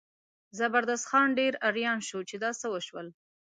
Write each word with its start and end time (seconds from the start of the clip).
زبردست 0.59 1.05
خان 1.09 1.27
ډېر 1.39 1.53
اریان 1.67 1.99
شو 2.07 2.19
چې 2.29 2.35
دا 2.43 2.51
څه 2.61 2.67
وشول. 2.73 3.07